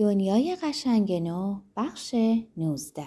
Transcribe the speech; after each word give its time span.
دنیای 0.00 0.56
قشنگ 0.62 1.12
نو 1.12 1.60
بخش 1.76 2.14
19 2.56 3.06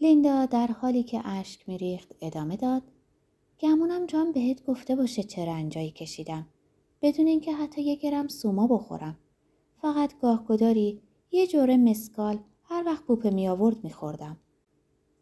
لیندا 0.00 0.46
در 0.46 0.66
حالی 0.66 1.02
که 1.02 1.26
اشک 1.26 1.68
میریخت 1.68 2.14
ادامه 2.20 2.56
داد 2.56 2.82
گمونم 3.60 4.06
جان 4.06 4.32
بهت 4.32 4.64
گفته 4.64 4.96
باشه 4.96 5.22
چه 5.22 5.46
رنجایی 5.46 5.90
کشیدم 5.90 6.46
بدون 7.02 7.26
اینکه 7.26 7.54
حتی 7.54 7.82
یه 7.82 7.96
گرم 7.96 8.28
سوما 8.28 8.66
بخورم 8.66 9.18
فقط 9.82 10.20
گاه 10.20 10.44
گداری 10.46 11.02
یه 11.30 11.46
جوره 11.46 11.76
مسکال 11.76 12.38
هر 12.62 12.82
وقت 12.86 13.04
پوپه 13.04 13.30
می 13.30 13.48
آورد 13.48 13.84
می 13.84 13.90
خوردم. 13.90 14.36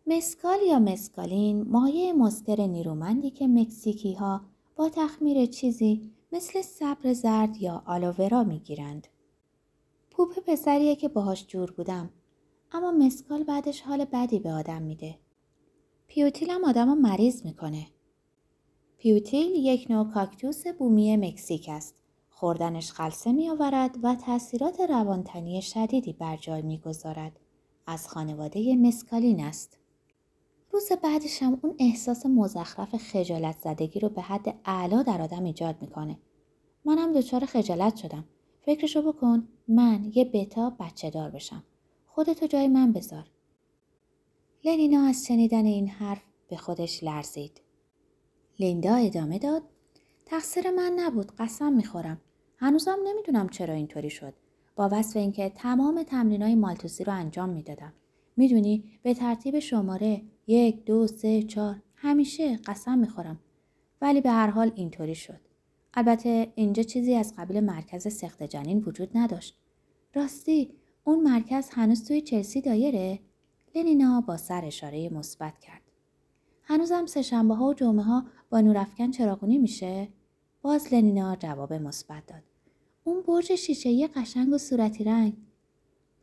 مسکال 0.07 0.59
یا 0.69 0.79
مسکالین 0.79 1.63
مایه 1.63 2.13
مسکر 2.13 2.67
نیرومندی 2.67 3.31
که 3.31 3.47
مکزیکی 3.47 4.15
ها 4.15 4.41
با 4.77 4.89
تخمیر 4.89 5.47
چیزی 5.47 6.11
مثل 6.33 6.63
صبر 6.63 7.13
زرد 7.13 7.57
یا 7.63 7.83
آلوورا 7.87 8.45
می 8.45 8.59
گیرند. 8.59 9.09
پوپ 10.25 10.45
پسریه 10.47 10.97
که 10.97 11.09
باهاش 11.09 11.47
جور 11.47 11.71
بودم 11.71 12.11
اما 12.73 12.91
مسکال 12.91 13.45
بعدش 13.45 13.81
حال 13.81 14.05
بدی 14.05 14.39
به 14.39 14.53
آدم 14.53 14.83
میده. 14.83 15.19
پیوتیل 16.07 16.51
هم 16.51 16.65
آدم 16.65 16.89
رو 16.89 16.95
مریض 16.95 17.45
می‌کنه. 17.47 17.87
پیوتیل 18.99 19.53
یک 19.55 19.91
نوع 19.91 20.11
کاکتوس 20.15 20.67
بومی 20.67 21.17
مکزیک 21.17 21.69
است. 21.69 21.95
خوردنش 22.31 22.93
خلصه 22.93 23.33
می 23.33 23.51
آورد 23.51 23.99
و 24.03 24.15
تاثیرات 24.15 24.81
روانتنی 24.81 25.63
شدیدی 25.63 26.13
بر 26.13 26.37
جای 26.37 26.63
می 26.63 26.79
گذارد. 26.79 27.41
از 27.87 28.09
خانواده 28.09 28.77
مسکالین 28.77 29.45
است. 29.45 29.79
روز 30.71 30.93
بعدش 31.03 31.43
هم 31.43 31.59
اون 31.63 31.75
احساس 31.79 32.27
مزخرف 32.27 32.97
خجالت 32.97 33.59
زدگی 33.59 34.01
رو 34.01 34.09
به 34.09 34.23
حد 34.23 34.61
اعلا 34.65 35.03
در 35.03 35.23
آدم 35.23 35.45
ایجاد 35.45 35.77
می‌کنه. 35.81 36.19
منم 36.85 37.13
دچار 37.13 37.45
خجالت 37.45 37.97
شدم. 37.97 38.25
فکرشو 38.67 39.13
بکن 39.13 39.49
من 39.69 40.13
یه 40.15 40.25
بتا 40.25 40.71
بچه 40.81 41.11
دار 41.11 41.31
بشم. 41.31 41.63
خودتو 42.07 42.47
جای 42.47 42.69
من 42.69 42.93
بذار. 42.93 43.25
لنینا 44.65 45.07
از 45.07 45.27
شنیدن 45.27 45.65
این 45.65 45.89
حرف 45.89 46.23
به 46.49 46.57
خودش 46.57 47.05
لرزید. 47.05 47.61
لیندا 48.61 48.95
ادامه 48.95 49.39
داد 49.39 49.63
تقصیر 50.27 50.71
من 50.71 50.93
نبود 50.97 51.33
قسم 51.39 51.73
می‌خورم 51.73 52.21
هنوزم 52.57 52.97
نمی‌دونم 53.07 53.49
چرا 53.49 53.75
اینطوری 53.75 54.11
شد 54.11 54.35
با 54.77 54.89
وصف 54.93 55.17
اینکه 55.17 55.49
تمام 55.49 56.03
تمرینای 56.03 56.55
مالتوسی 56.55 57.05
رو 57.05 57.13
انجام 57.13 57.49
می‌دادم 57.49 57.93
می‌دونی 58.37 58.85
به 59.03 59.15
ترتیب 59.15 59.59
شماره 59.59 60.23
یک 60.47 60.85
دو 60.85 61.07
سه 61.07 61.43
چهار 61.43 61.83
همیشه 61.95 62.57
قسم 62.57 62.99
می‌خورم 62.99 63.41
ولی 64.01 64.21
به 64.21 64.31
هر 64.31 64.51
حال 64.51 64.73
اینطوری 64.75 65.15
شد 65.15 65.41
البته 65.97 66.53
اینجا 66.55 66.83
چیزی 66.83 67.15
از 67.15 67.35
قبیل 67.39 67.61
مرکز 67.61 68.15
سخت 68.15 68.43
جنین 68.43 68.79
وجود 68.87 69.11
نداشت. 69.15 69.57
راستی 70.15 70.71
اون 71.05 71.23
مرکز 71.23 71.69
هنوز 71.73 72.09
توی 72.09 72.21
چلسی 72.21 72.61
دایره؟ 72.61 73.21
لنینا 73.75 74.21
با 74.21 74.37
سر 74.37 74.65
اشاره 74.65 75.09
مثبت 75.09 75.59
کرد. 75.59 75.83
هنوزم 76.63 77.07
سهشنبه 77.07 77.55
ها 77.55 77.67
و 77.67 77.75
جمعه 77.75 78.05
ها 78.05 78.25
با 78.51 78.61
نورافکن 78.61 79.11
چراغونی 79.11 79.59
میشه؟ 79.59 80.09
باز 80.63 80.95
لنینا 80.95 81.37
جواب 81.37 81.73
مثبت 81.73 82.27
داد. 82.27 82.43
اون 83.05 83.23
برج 83.23 83.55
شیشه 83.55 84.07
قشنگ 84.07 84.53
و 84.53 84.59
صورتی 84.59 85.05
رنگ. 85.05 85.37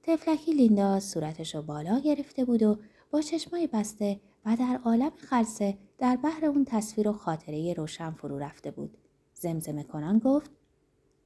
تفلکی 0.03 0.53
لیندا 0.53 0.99
صورتش 0.99 1.55
رو 1.55 1.61
بالا 1.61 1.99
گرفته 1.99 2.45
بود 2.45 2.64
و 2.64 2.77
با 3.11 3.22
چشمای 3.22 3.67
بسته 3.67 4.19
و 4.45 4.55
در 4.55 4.80
عالم 4.86 5.11
خلصه 5.17 5.77
در 5.97 6.16
بحر 6.16 6.45
اون 6.45 6.66
تصویر 6.66 7.08
و 7.08 7.14
خاطره 7.14 7.73
روشن 7.73 8.11
فرو 8.11 8.39
رفته 8.39 8.72
بود. 8.72 8.97
زمزمه 9.42 9.84
کنان 9.84 10.20
گفت 10.20 10.52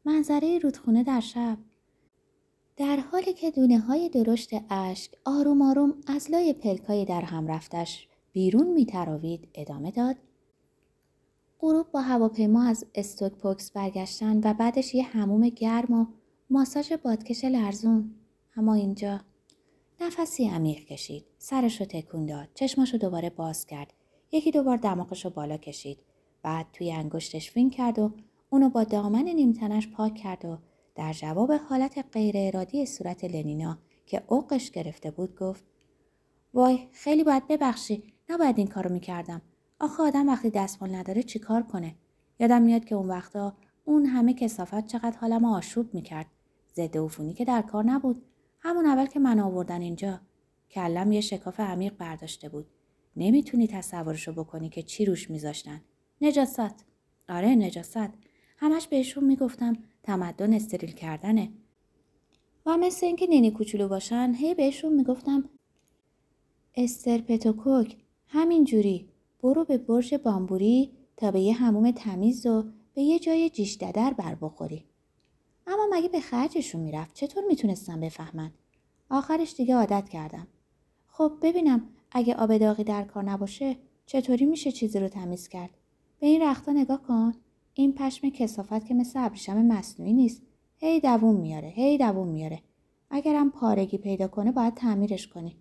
منظره 0.06 0.60
رودخونه 0.60 1.04
در 1.04 1.20
شب. 1.20 1.58
در 2.78 2.98
حالی 2.98 3.34
که 3.34 3.52
دونه 3.52 3.80
های 3.80 4.10
درشت 4.10 4.50
اشک 4.70 5.12
آروم 5.26 5.62
آروم 5.62 5.94
از 6.08 6.32
لای 6.32 6.54
پلکای 6.54 7.06
در 7.06 7.22
هم 7.22 7.48
رفتش 7.48 8.08
بیرون 8.32 8.68
میتراوید 8.68 9.48
ادامه 9.54 9.92
داد 9.92 10.16
غروب 11.60 11.92
با 11.92 12.02
هواپیما 12.02 12.64
از 12.64 12.86
استوک 12.96 13.32
پوکس 13.32 13.72
برگشتن 13.72 14.40
و 14.44 14.54
بعدش 14.54 14.96
یه 14.96 15.04
هموم 15.04 15.50
گرم 15.50 15.94
و 15.94 16.06
ماساژ 16.50 16.94
بادکش 16.94 17.46
لرزون. 17.46 18.16
اما 18.56 18.74
اینجا 18.74 19.20
نفسی 20.02 20.48
عمیق 20.48 20.80
کشید 20.86 21.26
سرش 21.38 21.80
رو 21.80 21.86
تکون 21.86 22.26
داد 22.26 22.48
چشماش 22.54 22.94
رو 22.94 23.00
دوباره 23.00 23.30
باز 23.30 23.66
کرد 23.66 23.94
یکی 24.32 24.52
دوبار 24.52 24.78
دماغش 24.78 25.26
رو 25.26 25.32
بالا 25.32 25.58
کشید. 25.58 25.98
بعد 26.46 26.66
توی 26.74 26.92
انگشتش 26.92 27.52
فین 27.52 27.70
کرد 27.70 28.00
و 28.00 28.12
اونو 28.50 28.70
با 28.70 28.84
دامن 28.84 29.24
نیمتنش 29.24 29.88
پاک 29.88 30.16
کرد 30.16 30.46
و 30.46 30.58
در 30.96 31.14
جواب 31.14 31.52
حالت 31.52 32.06
غیر 32.12 32.36
ارادی 32.38 32.86
صورت 32.86 33.24
لنینا 33.24 33.78
که 34.06 34.24
اوقش 34.28 34.72
گرفته 34.72 35.12
بود 35.12 35.36
گفت 35.36 35.64
وای 36.54 36.80
خیلی 36.92 37.24
باید 37.24 37.48
ببخشی. 37.48 38.14
نباید 38.30 38.58
این 38.58 38.68
کارو 38.68 38.94
می‌کردم. 38.94 39.42
آخه 39.80 40.04
آدم 40.04 40.30
وقتی 40.30 40.50
دستمال 40.50 40.96
نداره 40.96 41.24
چیکار 41.24 41.64
کنه؟ 41.64 41.96
یادم 42.40 42.62
میاد 42.62 42.86
که 42.86 42.96
اون 42.96 43.08
وقتا 43.08 43.58
اون 43.86 44.06
همه 44.06 44.34
کسافت 44.34 44.88
چقدر 44.88 45.18
حالم 45.18 45.46
آشوب 45.46 45.94
می‌کرد. 45.94 46.26
ضد 46.76 46.98
عفونی 46.98 47.34
که 47.34 47.46
در 47.46 47.62
کار 47.62 47.84
نبود. 47.84 48.26
همون 48.60 48.86
اول 48.86 49.06
که 49.06 49.20
من 49.20 49.40
آوردن 49.40 49.82
اینجا 49.82 50.20
کلم 50.72 51.12
یه 51.12 51.22
شکاف 51.22 51.60
عمیق 51.60 51.98
برداشته 51.98 52.50
بود. 52.50 52.66
نمی‌تونی 53.16 53.68
تصورشو 53.68 54.34
بکنی 54.34 54.70
که 54.70 54.84
چی 54.84 55.06
روش 55.06 55.30
میذاشتن. 55.30 55.82
نجاست 56.22 56.86
آره 57.30 57.56
نجاست 57.56 58.10
همش 58.58 58.88
بهشون 58.88 59.24
می‌گفتم 59.24 59.74
تمدن 60.04 60.54
استریل 60.54 60.92
کردنه 60.92 61.52
و 62.66 62.78
مثل 62.78 63.06
اینکه 63.06 63.28
نینی 63.28 63.52
کوچولو 63.52 63.88
باشن 63.88 64.34
هی 64.38 64.56
بهشون 64.56 64.94
می‌گفتم 64.94 65.50
استرپتوکوک 66.76 67.98
همین 68.28 68.64
جوری 68.64 69.10
برو 69.44 69.66
به 69.66 69.78
برج 69.78 70.16
بامبوری 70.16 70.92
تا 71.18 71.32
به 71.32 71.40
یه 71.40 71.54
هموم 71.54 71.92
تمیز 71.92 72.46
و 72.46 72.64
به 72.94 73.02
یه 73.02 73.20
جای 73.20 73.50
جیش 73.50 73.78
ددر 73.78 74.14
بر 74.14 74.36
بخوری. 74.36 74.86
اما 75.68 75.88
مگه 75.92 76.10
به 76.10 76.20
خرجشون 76.20 76.82
می‌رفت 76.82 77.14
چطور 77.14 77.44
می‌تونستم 77.48 78.00
بفهمن؟ 78.00 78.52
آخرش 79.10 79.56
دیگه 79.56 79.76
عادت 79.76 80.10
کردم. 80.10 80.48
خب 81.08 81.34
ببینم 81.42 81.90
اگه 82.12 82.36
آب 82.36 82.58
داغی 82.58 82.84
در 82.84 83.04
کار 83.04 83.24
نباشه 83.24 83.78
چطوری 84.06 84.46
میشه 84.46 84.72
چیزی 84.72 85.00
رو 85.00 85.08
تمیز 85.08 85.48
کرد؟ 85.48 85.78
به 86.20 86.28
این 86.28 86.42
رختا 86.42 86.72
نگاه 86.72 87.02
کن. 87.02 87.34
این 87.74 87.94
پشم 87.94 88.30
کسافت 88.30 88.86
که 88.86 88.94
مثل 88.94 89.26
ابریشم 89.26 89.66
مصنوعی 89.66 90.14
نیست. 90.14 90.42
هی 90.78 91.00
دووم 91.00 91.36
میاره. 91.36 91.68
هی 91.68 91.98
دووم 91.98 92.28
میاره. 92.28 92.62
اگرم 93.10 93.52
پارگی 93.52 93.98
پیدا 93.98 94.28
کنه 94.28 94.52
باید 94.52 94.74
تعمیرش 94.74 95.28
کنی. 95.28 95.56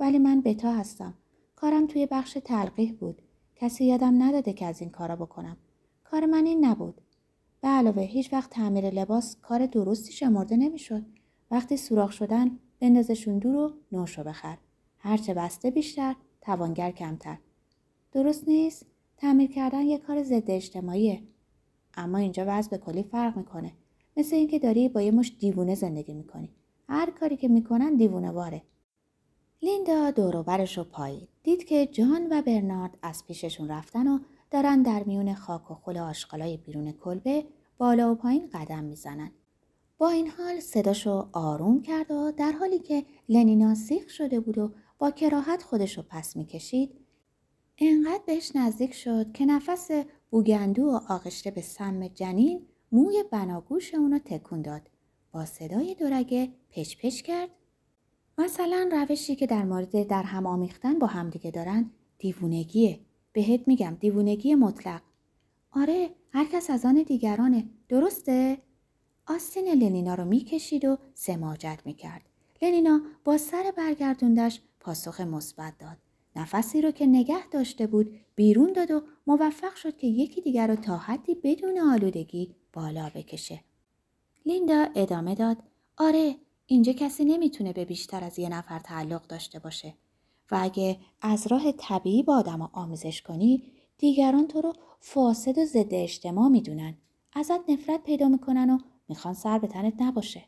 ولی 0.00 0.18
من 0.18 0.40
بتا 0.40 0.72
هستم. 0.72 1.14
کارم 1.56 1.86
توی 1.86 2.06
بخش 2.06 2.38
تلقیح 2.44 2.92
بود. 2.92 3.22
کسی 3.56 3.84
یادم 3.84 4.22
نداده 4.22 4.52
که 4.52 4.66
از 4.66 4.80
این 4.80 4.90
کارا 4.90 5.16
بکنم. 5.16 5.56
کار 6.04 6.26
من 6.26 6.46
این 6.46 6.64
نبود. 6.64 7.00
به 7.60 7.68
علاوه 7.68 8.02
هیچ 8.02 8.32
وقت 8.32 8.50
تعمیر 8.50 8.90
لباس 8.90 9.36
کار 9.42 9.66
درستی 9.66 10.12
شمرده 10.12 10.56
نمی‌شد. 10.56 11.02
وقتی 11.50 11.76
سوراخ 11.76 12.12
شدن 12.12 12.58
بندازشون 12.80 13.38
دور 13.38 13.56
و 13.56 13.72
نوشو 13.92 14.24
بخر. 14.24 14.58
هرچه 14.98 15.34
بسته 15.34 15.70
بیشتر 15.70 16.16
توانگر 16.40 16.90
کمتر. 16.90 17.38
درست 18.12 18.48
نیست؟ 18.48 18.86
تعمیر 19.20 19.50
کردن 19.50 19.82
یه 19.82 19.98
کار 19.98 20.22
ضد 20.22 20.50
اجتماعیه. 20.50 21.22
اما 21.94 22.18
اینجا 22.18 22.44
وضع 22.48 22.70
به 22.70 22.78
کلی 22.78 23.02
فرق 23.02 23.36
می‌کنه. 23.36 23.72
مثل 24.16 24.36
اینکه 24.36 24.58
داری 24.58 24.88
با 24.88 25.02
یه 25.02 25.10
مش 25.10 25.36
دیوونه 25.40 25.74
زندگی 25.74 26.14
می‌کنی. 26.14 26.50
هر 26.88 27.10
کاری 27.10 27.36
که 27.36 27.48
می‌کنن 27.48 27.96
دیوونه 27.96 28.30
واره. 28.30 28.62
لیندا 29.62 30.10
دوروبرش 30.10 30.78
رو 30.78 30.84
پایید. 30.84 31.28
دید 31.42 31.64
که 31.64 31.86
جان 31.86 32.28
و 32.30 32.42
برنارد 32.42 32.98
از 33.02 33.26
پیششون 33.26 33.68
رفتن 33.68 34.08
و 34.08 34.18
دارن 34.50 34.82
در 34.82 35.04
میون 35.04 35.34
خاک 35.34 35.70
و 35.70 35.74
خل 35.74 35.98
آشغالای 35.98 36.56
بیرون 36.56 36.92
کلبه 36.92 37.44
بالا 37.78 38.12
و 38.12 38.14
پایین 38.14 38.48
قدم 38.52 38.84
می‌زنن. 38.84 39.30
با 39.98 40.08
این 40.08 40.28
حال 40.28 40.60
صداشو 40.60 41.28
آروم 41.32 41.82
کرد 41.82 42.10
و 42.10 42.32
در 42.36 42.52
حالی 42.52 42.78
که 42.78 43.04
لنینا 43.28 43.74
سیخ 43.74 44.08
شده 44.08 44.40
بود 44.40 44.58
و 44.58 44.72
با 44.98 45.10
کراهت 45.10 45.62
خودشو 45.62 46.02
پس 46.08 46.36
می‌کشید 46.36 46.99
انقدر 47.82 48.22
بهش 48.26 48.56
نزدیک 48.56 48.94
شد 48.94 49.32
که 49.32 49.46
نفس 49.46 49.90
بوگندو 50.30 50.82
و 50.82 51.00
آغشته 51.08 51.50
به 51.50 51.60
سم 51.60 52.08
جنین 52.08 52.66
موی 52.92 53.24
بناگوش 53.30 53.94
اونو 53.94 54.18
تکون 54.18 54.62
داد. 54.62 54.82
با 55.32 55.44
صدای 55.44 55.94
دورگه 55.94 56.48
پچ 56.70 56.96
پچ 56.96 57.20
کرد 57.20 57.50
مثلا 58.38 58.90
روشی 58.92 59.36
که 59.36 59.46
در 59.46 59.64
مورد 59.64 60.06
در 60.06 60.22
هم 60.22 60.46
آمیختن 60.46 60.98
با 60.98 61.06
همدیگه 61.06 61.50
دارن 61.50 61.90
دیوونگیه. 62.18 63.00
بهت 63.32 63.68
میگم 63.68 63.96
دیوونگی 64.00 64.54
مطلق. 64.54 65.02
آره 65.70 66.10
هر 66.30 66.44
کس 66.44 66.70
از 66.70 66.84
آن 66.84 67.02
دیگرانه. 67.02 67.68
درسته؟ 67.88 68.58
آستین 69.26 69.68
لنینا 69.68 70.14
رو 70.14 70.24
می‌کشید 70.24 70.84
و 70.84 70.98
سماجت 71.14 71.78
می‌کرد. 71.84 72.22
لنینا 72.62 73.00
با 73.24 73.38
سر 73.38 73.72
برگردوندش 73.76 74.60
پاسخ 74.80 75.20
مثبت 75.20 75.78
داد. 75.78 75.96
نفسی 76.40 76.80
رو 76.80 76.90
که 76.90 77.06
نگه 77.06 77.48
داشته 77.48 77.86
بود 77.86 78.20
بیرون 78.34 78.72
داد 78.72 78.90
و 78.90 79.02
موفق 79.26 79.74
شد 79.74 79.96
که 79.96 80.06
یکی 80.06 80.40
دیگر 80.40 80.66
رو 80.66 80.76
تا 80.76 80.96
حدی 80.96 81.34
بدون 81.34 81.78
آلودگی 81.78 82.54
بالا 82.72 83.10
بکشه. 83.14 83.60
لیندا 84.46 84.86
ادامه 84.94 85.34
داد. 85.34 85.56
آره 85.96 86.36
اینجا 86.66 86.92
کسی 86.92 87.24
نمی‌تونه 87.24 87.72
به 87.72 87.84
بیشتر 87.84 88.24
از 88.24 88.38
یه 88.38 88.48
نفر 88.48 88.78
تعلق 88.78 89.26
داشته 89.26 89.58
باشه 89.58 89.94
و 90.50 90.58
اگه 90.60 90.98
از 91.20 91.46
راه 91.46 91.72
طبیعی 91.72 92.22
با 92.22 92.36
آدم 92.36 92.62
آموزش 92.62 93.22
کنی 93.22 93.62
دیگران 93.98 94.46
تو 94.46 94.60
رو 94.60 94.72
فاسد 95.00 95.58
و 95.58 95.64
ضد 95.64 95.94
اجتماع 95.94 96.48
می‌دونن 96.48 96.94
ازت 97.32 97.70
نفرت 97.70 98.02
پیدا 98.02 98.28
می‌کنن 98.28 98.70
و 98.70 98.78
می‌خوان 99.08 99.34
سر 99.34 99.58
به 99.58 99.66
تنت 99.66 99.94
نباشه 99.98 100.44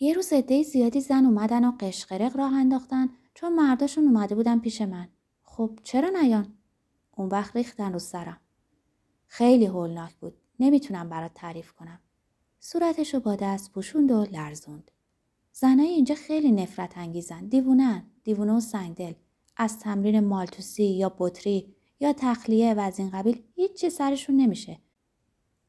یه 0.00 0.14
روز 0.14 0.32
عده 0.32 0.62
زیادی 0.62 1.00
زن 1.00 1.24
اومدن 1.24 1.64
و 1.64 1.72
قشقرق 1.80 2.36
راه 2.36 2.54
انداختن 2.54 3.08
چون 3.34 3.54
مرداشون 3.54 4.04
اومده 4.04 4.34
بودن 4.34 4.58
پیش 4.58 4.82
من. 4.82 5.08
خب 5.42 5.78
چرا 5.84 6.08
نیان 6.08 6.54
اون 7.16 7.28
وقت 7.28 7.56
ریختن 7.56 7.92
رو 7.92 7.98
سرم. 7.98 8.40
خیلی 9.26 9.66
هولناک 9.66 10.14
بود. 10.16 10.34
نمی‌تونم 10.60 11.08
برات 11.08 11.34
تعریف 11.34 11.72
کنم. 11.72 12.00
صورتشو 12.60 13.20
با 13.20 13.36
دست 13.36 13.72
پوشوند 13.72 14.10
و 14.10 14.24
لرزوند. 14.24 14.90
زنای 15.52 15.86
اینجا 15.86 16.14
خیلی 16.14 16.52
نفرت 16.52 16.98
انگیزن. 16.98 17.46
دیوونن. 17.46 18.10
دیوونه 18.24 18.52
و 18.52 18.60
سنگدل. 18.60 19.12
از 19.56 19.78
تمرین 19.78 20.20
مالتوسی 20.20 20.84
یا 20.84 21.14
بطری 21.18 21.74
یا 22.00 22.12
تخلیه 22.12 22.74
و 22.74 22.80
از 22.80 22.98
این 22.98 23.10
قبیل 23.10 23.42
هیچی 23.54 23.90
سرشون 23.90 24.36
نمیشه. 24.36 24.78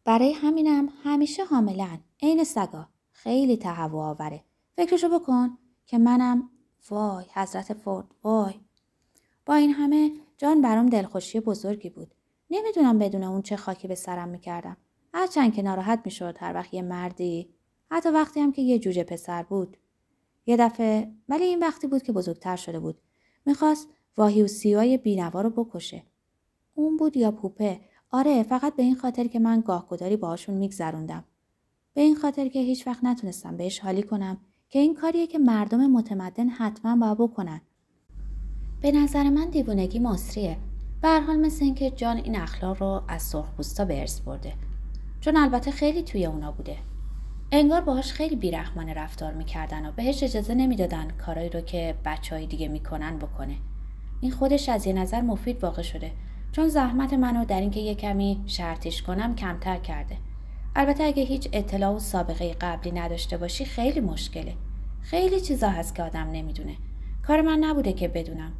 برای 0.05 0.33
همینم 0.33 0.89
همیشه 1.03 1.45
حاملن. 1.45 1.99
عین 2.21 2.43
سگا. 2.43 2.87
خیلی 3.11 3.57
تهوع 3.57 4.03
آوره. 4.03 4.43
فکرشو 4.75 5.19
بکن 5.19 5.57
که 5.85 5.97
منم 5.97 6.49
وای 6.89 7.25
حضرت 7.33 7.73
فورد 7.73 8.15
وای. 8.23 8.53
با 9.45 9.55
این 9.55 9.71
همه 9.71 10.11
جان 10.37 10.61
برام 10.61 10.85
دلخوشی 10.85 11.39
بزرگی 11.39 11.89
بود. 11.89 12.15
نمی‌دونم 12.49 12.99
بدون 12.99 13.23
اون 13.23 13.41
چه 13.41 13.55
خاکی 13.55 13.87
به 13.87 13.95
سرم 13.95 14.29
می‌کردم. 14.29 14.77
هرچند 15.13 15.53
که 15.53 15.61
ناراحت 15.61 16.01
می‌شد 16.05 16.37
هر 16.39 16.53
وقت 16.53 16.73
یه 16.73 16.81
مردی 16.81 17.49
حتی 17.91 18.09
وقتی 18.09 18.39
هم 18.39 18.51
که 18.51 18.61
یه 18.61 18.79
جوجه 18.79 19.03
پسر 19.03 19.43
بود. 19.43 19.77
یه 20.45 20.57
دفعه 20.57 21.13
ولی 21.29 21.43
این 21.43 21.59
وقتی 21.59 21.87
بود 21.87 22.03
که 22.03 22.11
بزرگتر 22.11 22.55
شده 22.55 22.79
بود 22.79 23.01
می‌خواست 23.45 23.87
واهی 24.17 24.41
و 24.43 24.47
سیوای 24.47 24.97
بینوا 24.97 25.41
رو 25.41 25.49
بکشه. 25.49 26.03
اون 26.75 26.97
بود 26.97 27.17
یا 27.17 27.31
پوپه؟ 27.31 27.81
آره 28.11 28.43
فقط 28.43 28.75
به 28.75 28.83
این 28.83 28.95
خاطر 28.95 29.27
که 29.27 29.39
من 29.39 29.61
گاهگداری 29.61 30.17
باهاشون 30.17 30.55
میگذروندم. 30.55 31.23
به 31.93 32.01
این 32.01 32.15
خاطر 32.15 32.47
که 32.47 32.59
هیچ 32.59 32.87
وقت 32.87 33.03
نتونستم 33.03 33.57
بهش 33.57 33.79
حالی 33.79 34.03
کنم. 34.03 34.41
که 34.73 34.79
این 34.79 34.95
کاریه 34.95 35.27
که 35.27 35.39
مردم 35.39 35.87
متمدن 35.87 36.49
حتما 36.49 36.95
باید 36.95 37.17
بکنن. 37.17 37.61
به 38.81 38.91
نظر 38.91 39.29
من 39.29 39.49
دیوونگی 39.49 39.99
مصریه. 39.99 40.57
به 41.01 41.19
حال 41.19 41.35
مثل 41.35 41.65
اینکه 41.65 41.91
جان 41.91 42.17
این 42.17 42.35
اخلاق 42.35 42.83
رو 42.83 43.01
از 43.07 43.21
سرخپوستا 43.21 43.85
به 43.85 43.99
ارث 43.99 44.19
برده. 44.19 44.53
چون 45.21 45.37
البته 45.37 45.71
خیلی 45.71 46.01
توی 46.03 46.25
اونا 46.25 46.51
بوده. 46.51 46.77
انگار 47.51 47.81
باهاش 47.81 48.13
خیلی 48.13 48.35
بیرحمانه 48.35 48.93
رفتار 48.93 49.33
می‌کردن 49.33 49.85
و 49.85 49.91
بهش 49.91 50.23
اجازه 50.23 50.53
نمی‌دادن 50.53 51.07
کارایی 51.25 51.49
رو 51.49 51.61
که 51.61 51.95
بچه 52.05 52.35
های 52.35 52.45
دیگه 52.45 52.67
می‌کنن 52.67 53.17
بکنه. 53.17 53.55
این 54.21 54.31
خودش 54.31 54.69
از 54.69 54.87
یه 54.87 54.93
نظر 54.93 55.21
مفید 55.21 55.63
واقع 55.63 55.81
شده. 55.81 56.11
چون 56.51 56.67
زحمت 56.67 57.13
منو 57.13 57.45
در 57.45 57.61
اینکه 57.61 57.79
یه 57.79 57.95
کمی 57.95 58.43
شرطیش 58.45 59.01
کنم 59.01 59.35
کمتر 59.35 59.77
کرده. 59.77 60.17
البته 60.75 61.03
اگه 61.03 61.23
هیچ 61.23 61.49
اطلاع 61.53 61.95
و 61.95 61.99
سابقه 61.99 62.53
قبلی 62.53 62.91
نداشته 62.91 63.37
باشی 63.37 63.65
خیلی 63.65 63.99
مشکله. 63.99 64.53
خیلی 65.01 65.41
چیزا 65.41 65.69
هست 65.69 65.95
که 65.95 66.03
آدم 66.03 66.31
نمی‌دونه. 66.31 66.75
کار 67.27 67.41
من 67.41 67.59
نبوده 67.59 67.93
که 67.93 68.07
بدونم. 68.07 68.51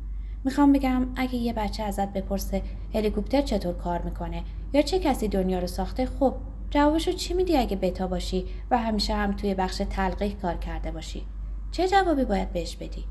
می‌خوام 0.44 0.74
بگم 0.74 1.08
اگه 1.16 1.36
یه 1.36 1.54
بچه 1.54 1.84
ازت 1.84 2.14
بپرسه 2.14 2.62
هلیکوپتر 2.94 3.42
چطور 3.42 3.74
کار 3.74 4.02
می‌کنه 4.02 4.44
یا 4.74 4.82
چه 4.82 5.00
کسی 5.00 5.28
دنیا 5.28 5.60
رو 5.60 5.68
ساخته 5.68 6.06
خب 6.06 6.34
جوابشو 6.70 7.12
چی 7.12 7.34
میدی 7.34 7.58
اگه 7.58 7.76
بتا 7.76 8.08
باشی 8.08 8.46
و 8.72 8.78
همیشه 8.78 9.14
هم 9.14 9.32
توی 9.32 9.54
بخش 9.54 9.82
تلقیح 9.90 10.36
کار 10.42 10.56
کرده 10.56 10.92
باشی؟ 10.92 11.26
چه 11.72 11.88
جوابی 11.88 12.26
باید 12.26 12.54
بهش 12.54 12.76
بدی؟ 12.76 13.06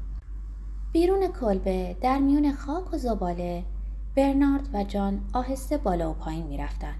بیرون 0.92 1.28
کلبه 1.40 1.96
در 2.00 2.18
میون 2.18 2.52
خاک 2.52 2.94
و 2.94 2.98
زباله 2.98 3.64
برنارد 4.16 4.68
و 4.72 4.84
جان 4.84 5.20
آهسته 5.32 5.76
بالا 5.76 6.10
و 6.10 6.14
پایین 6.14 6.46
می‌رفتن. 6.46 6.94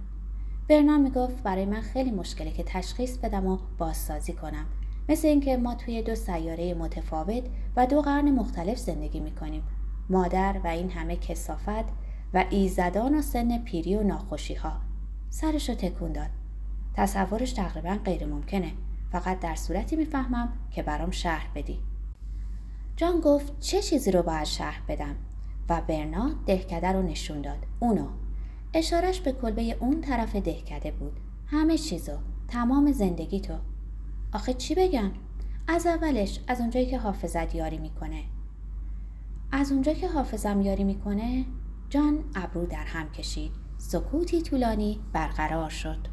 برنارد 0.69 1.01
می‌گفت 1.01 1.43
برای 1.43 1.65
من 1.65 1.81
خیلی 1.81 2.11
مشکله 2.11 2.51
که 2.51 2.63
تشخیص 2.67 3.17
بدم 3.17 3.47
و 3.47 3.59
بازسازی 3.79 4.33
کنم. 4.33 4.67
مثل 5.09 5.29
اینکه 5.29 5.57
ما 5.57 5.75
توی 5.75 6.03
دو 6.03 6.15
سیاره 6.15 6.75
متفاوت 6.75 7.43
و 7.77 7.87
دو 7.87 8.03
قرن 8.03 8.31
مختلف 8.31 8.79
زندگی 8.79 9.21
می‌کنیم. 9.21 9.63
مادر 10.11 10.61
و 10.65 10.67
این 10.67 10.91
همه 10.91 11.17
کسافت 11.17 11.85
و 12.35 12.45
ایزدان 12.51 13.19
و 13.19 13.23
سن 13.23 13.59
پیری 13.59 13.97
و 13.97 14.03
ناخوشی 14.03 14.55
ها 14.55 14.73
سرش 15.31 15.69
رو 15.69 15.75
تکون 15.75 16.13
داد. 16.13 16.31
تصورش 16.95 17.53
تقریبا 17.53 17.99
غیر 18.05 18.27
ممکنه. 18.27 18.73
فقط 19.13 19.41
در 19.41 19.55
صورتی 19.55 19.97
می‌فهمم 19.97 20.53
که 20.71 20.83
برام 20.83 21.11
شهر 21.11 21.47
بدی. 21.55 21.79
جان 22.97 23.21
گفت 23.21 23.61
چه 23.61 23.83
چیزی 23.83 24.11
رو 24.11 24.23
باید 24.23 24.45
شهر 24.45 24.83
بدم؟ 24.89 25.17
و 25.69 25.81
برنا 25.89 26.31
دهکده 26.47 26.93
رو 26.93 27.03
نشون 27.03 27.41
داد. 27.41 27.59
اونو. 27.81 28.07
اشارش 28.75 29.21
به 29.21 29.33
کلبه 29.33 29.77
اون 29.81 30.01
طرف 30.01 30.37
دهکده 30.37 30.91
بود. 30.91 31.21
همه 31.47 31.79
چیزو. 31.79 32.13
تمام 32.49 32.93
زندگی 32.93 33.41
تو 33.41 33.55
آخه 34.33 34.55
چی 34.55 34.75
بگم؟ 34.75 35.11
از 35.69 35.87
اولش 35.87 36.41
از 36.49 36.61
اونجایی 36.61 36.87
که 36.87 36.99
حافظت 36.99 37.55
یاری 37.55 37.79
می‌کنه. 37.79 38.23
از 39.53 39.73
اونجا 39.73 39.93
که 39.93 40.09
حافظم 40.09 40.61
یاری 40.61 40.85
می‌کنه 40.85 41.45
جان 41.91 42.25
ابرو 42.35 42.67
در 42.67 42.85
هم 42.85 43.11
کشید. 43.11 43.53
سکوتی 43.79 44.43
طولانی 44.43 45.01
برقرار 45.13 45.71
شد. 45.71 46.12